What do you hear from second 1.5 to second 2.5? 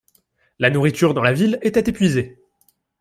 était épuisée.